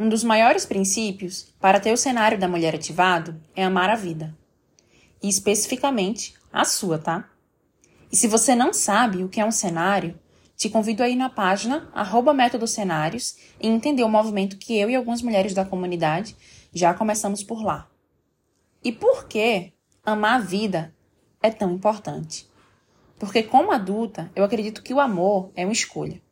[0.00, 4.34] Um dos maiores princípios para ter o cenário da mulher ativado é amar a vida.
[5.22, 7.28] E especificamente a sua, tá?
[8.10, 10.18] E se você não sabe o que é um cenário,
[10.56, 12.34] te convido a ir na página arroba
[12.66, 16.34] cenários e entender o movimento que eu e algumas mulheres da comunidade
[16.72, 17.86] já começamos por lá.
[18.82, 20.94] E por que amar a vida
[21.42, 22.48] é tão importante?
[23.18, 26.22] Porque como adulta, eu acredito que o amor é uma escolha.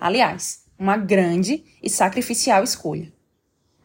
[0.00, 3.12] Aliás, uma grande e sacrificial escolha.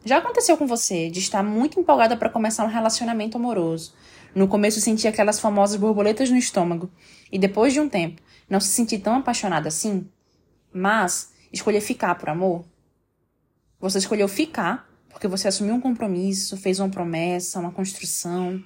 [0.04, 3.94] Já aconteceu com você de estar muito empolgada para começar um relacionamento amoroso?
[4.34, 6.90] No começo sentir aquelas famosas borboletas no estômago
[7.32, 10.09] e depois de um tempo não se sentir tão apaixonada assim?
[10.73, 12.66] Mas escolher ficar por amor?
[13.80, 18.63] Você escolheu ficar porque você assumiu um compromisso, fez uma promessa, uma construção.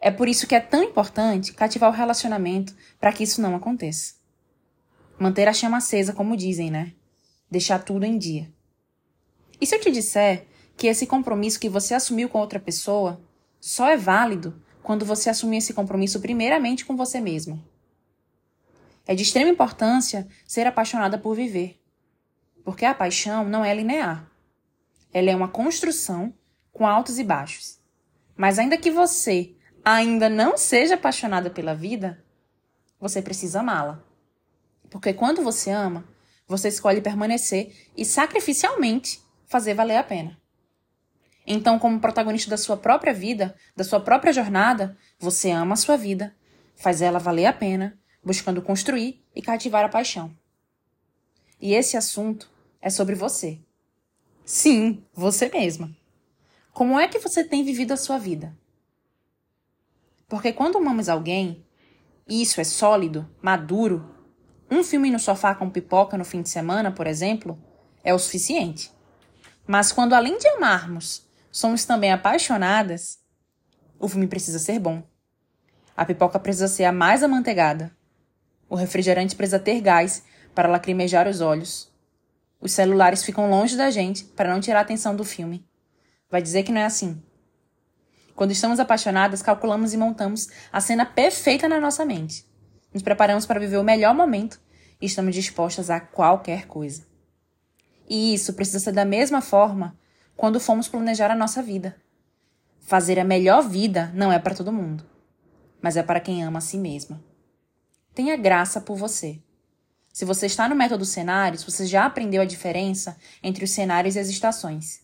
[0.00, 4.14] É por isso que é tão importante cativar o relacionamento para que isso não aconteça.
[5.18, 6.92] Manter a chama acesa, como dizem, né?
[7.50, 8.52] Deixar tudo em dia.
[9.60, 13.20] E se eu te disser que esse compromisso que você assumiu com outra pessoa
[13.58, 17.58] só é válido quando você assumir esse compromisso primeiramente com você mesma?
[19.06, 21.80] É de extrema importância ser apaixonada por viver.
[22.64, 24.30] Porque a paixão não é linear.
[25.12, 26.34] Ela é uma construção
[26.72, 27.78] com altos e baixos.
[28.36, 32.22] Mas ainda que você ainda não seja apaixonada pela vida,
[33.00, 34.05] você precisa amá-la.
[34.90, 36.04] Porque quando você ama,
[36.46, 40.38] você escolhe permanecer e sacrificialmente fazer valer a pena.
[41.46, 45.96] Então, como protagonista da sua própria vida, da sua própria jornada, você ama a sua
[45.96, 46.34] vida,
[46.74, 50.36] faz ela valer a pena, buscando construir e cativar a paixão.
[51.60, 53.60] E esse assunto é sobre você.
[54.44, 55.96] Sim, você mesma.
[56.72, 58.56] Como é que você tem vivido a sua vida?
[60.28, 61.64] Porque quando amamos alguém,
[62.28, 64.15] isso é sólido, maduro,
[64.70, 67.58] um filme no sofá com pipoca no fim de semana, por exemplo,
[68.02, 68.90] é o suficiente.
[69.66, 73.18] Mas quando além de amarmos, somos também apaixonadas,
[73.98, 75.02] o filme precisa ser bom.
[75.96, 77.96] A pipoca precisa ser a mais amanteigada.
[78.68, 80.24] O refrigerante precisa ter gás
[80.54, 81.90] para lacrimejar os olhos.
[82.60, 85.66] Os celulares ficam longe da gente para não tirar a atenção do filme.
[86.30, 87.22] Vai dizer que não é assim.
[88.34, 92.46] Quando estamos apaixonadas, calculamos e montamos a cena perfeita na nossa mente.
[92.96, 94.58] Nos preparamos para viver o melhor momento
[94.98, 97.06] e estamos dispostas a qualquer coisa.
[98.08, 99.98] E isso precisa ser da mesma forma
[100.34, 101.94] quando fomos planejar a nossa vida.
[102.80, 105.04] Fazer a melhor vida não é para todo mundo,
[105.82, 107.22] mas é para quem ama a si mesma.
[108.14, 109.42] Tenha graça por você.
[110.10, 114.20] Se você está no método cenários, você já aprendeu a diferença entre os cenários e
[114.20, 115.02] as estações.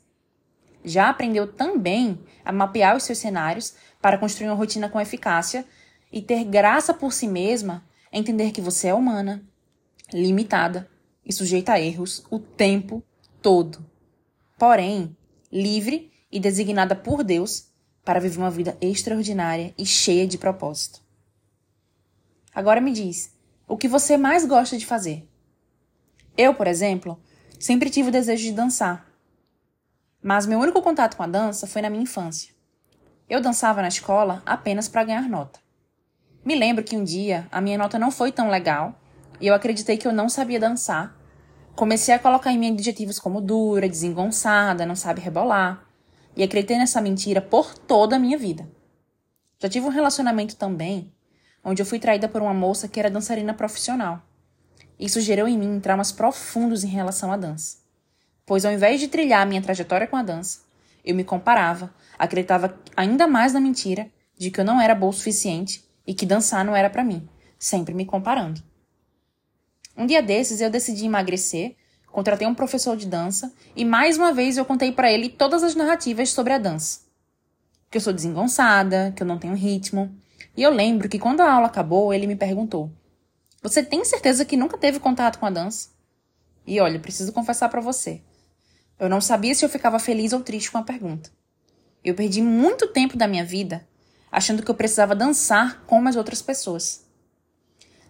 [0.82, 5.66] Já aprendeu também a mapear os seus cenários para construir uma rotina com eficácia
[6.12, 9.42] e ter graça por si mesma é entender que você é humana,
[10.12, 10.88] limitada
[11.24, 13.02] e sujeita a erros o tempo
[13.40, 13.84] todo.
[14.58, 15.16] Porém,
[15.50, 17.72] livre e designada por Deus
[18.04, 21.00] para viver uma vida extraordinária e cheia de propósito.
[22.54, 23.32] Agora me diz,
[23.66, 25.26] o que você mais gosta de fazer?
[26.36, 27.18] Eu, por exemplo,
[27.58, 29.10] sempre tive o desejo de dançar.
[30.22, 32.52] Mas meu único contato com a dança foi na minha infância.
[33.28, 35.61] Eu dançava na escola apenas para ganhar nota.
[36.44, 39.00] Me lembro que um dia a minha nota não foi tão legal
[39.40, 41.16] e eu acreditei que eu não sabia dançar.
[41.76, 45.86] Comecei a colocar em mim adjetivos como dura, desengonçada, não sabe rebolar.
[46.36, 48.68] E acreditei nessa mentira por toda a minha vida.
[49.58, 51.12] Já tive um relacionamento também
[51.64, 54.20] onde eu fui traída por uma moça que era dançarina profissional.
[54.98, 57.78] Isso gerou em mim traumas profundos em relação à dança.
[58.44, 60.60] Pois ao invés de trilhar minha trajetória com a dança,
[61.04, 65.12] eu me comparava, acreditava ainda mais na mentira de que eu não era boa o
[65.12, 68.62] suficiente e que dançar não era para mim, sempre me comparando.
[69.96, 71.76] Um dia desses eu decidi emagrecer,
[72.06, 75.74] contratei um professor de dança e mais uma vez eu contei para ele todas as
[75.74, 77.00] narrativas sobre a dança.
[77.90, 80.14] Que eu sou desengonçada, que eu não tenho ritmo.
[80.56, 82.90] E eu lembro que quando a aula acabou, ele me perguntou:
[83.62, 85.90] "Você tem certeza que nunca teve contato com a dança?"
[86.66, 88.22] E olha, preciso confessar para você.
[88.98, 91.30] Eu não sabia se eu ficava feliz ou triste com a pergunta.
[92.04, 93.86] Eu perdi muito tempo da minha vida
[94.32, 97.06] achando que eu precisava dançar como as outras pessoas.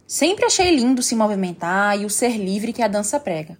[0.06, 3.58] Sempre achei lindo se movimentar e o ser livre que a dança prega,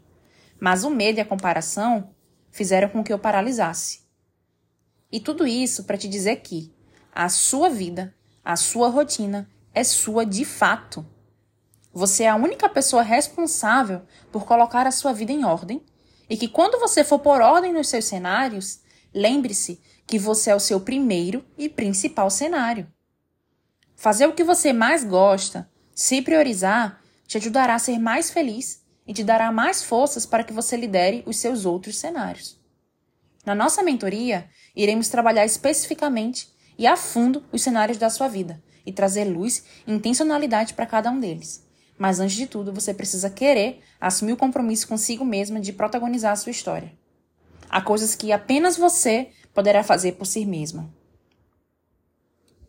[0.60, 2.14] mas o medo e a comparação
[2.52, 4.02] fizeram com que eu paralisasse.
[5.10, 6.72] E tudo isso para te dizer que
[7.12, 8.14] a sua vida,
[8.44, 11.04] a sua rotina é sua de fato.
[11.92, 15.82] Você é a única pessoa responsável por colocar a sua vida em ordem
[16.30, 18.80] e que quando você for por ordem nos seus cenários,
[19.14, 22.86] lembre-se que você é o seu primeiro e principal cenário.
[23.94, 29.14] Fazer o que você mais gosta, se priorizar, te ajudará a ser mais feliz e
[29.14, 32.60] te dará mais forças para que você lidere os seus outros cenários.
[33.44, 36.48] Na nossa mentoria, iremos trabalhar especificamente
[36.78, 41.10] e a fundo os cenários da sua vida e trazer luz e intencionalidade para cada
[41.10, 41.66] um deles.
[41.98, 46.36] Mas antes de tudo, você precisa querer assumir o compromisso consigo mesma de protagonizar a
[46.36, 46.92] sua história.
[47.72, 50.92] Há coisas que apenas você poderá fazer por si mesma.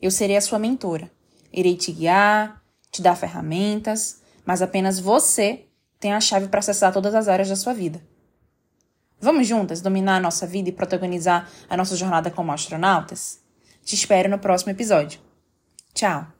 [0.01, 1.11] Eu serei a sua mentora.
[1.51, 5.65] Irei te guiar, te dar ferramentas, mas apenas você
[5.99, 8.01] tem a chave para acessar todas as áreas da sua vida.
[9.19, 13.41] Vamos juntas dominar a nossa vida e protagonizar a nossa jornada como astronautas?
[13.83, 15.19] Te espero no próximo episódio.
[15.93, 16.32] Tchau!